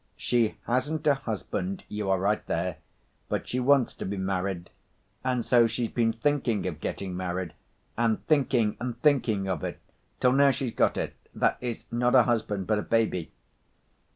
"She 0.17 0.57
hasn't 0.65 1.05
a 1.05 1.13
husband, 1.13 1.83
you 1.87 2.09
are 2.09 2.19
right 2.19 2.43
there, 2.47 2.77
but 3.29 3.47
she 3.47 3.59
wants 3.59 3.93
to 3.93 4.03
be 4.03 4.17
married, 4.17 4.71
and 5.23 5.45
so 5.45 5.67
she's 5.67 5.91
been 5.91 6.11
thinking 6.11 6.65
of 6.65 6.79
getting 6.81 7.15
married, 7.15 7.53
and 7.95 8.25
thinking 8.25 8.77
and 8.79 8.99
thinking 9.03 9.47
of 9.47 9.63
it 9.63 9.79
till 10.19 10.31
now 10.31 10.49
she's 10.49 10.73
got 10.73 10.97
it, 10.97 11.15
that 11.35 11.59
is, 11.61 11.85
not 11.91 12.15
a 12.15 12.23
husband 12.23 12.65
but 12.65 12.79
a 12.79 12.81
baby." 12.81 13.31